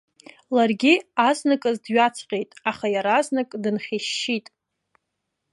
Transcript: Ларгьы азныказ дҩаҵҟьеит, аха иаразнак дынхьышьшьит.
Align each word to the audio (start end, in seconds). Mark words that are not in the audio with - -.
Ларгьы 0.55 0.93
азныказ 1.27 1.77
дҩаҵҟьеит, 1.85 2.49
аха 2.69 2.85
иаразнак 2.93 3.49
дынхьышьшьит. 3.63 4.45